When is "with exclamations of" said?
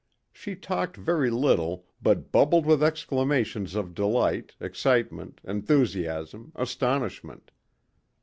2.65-3.93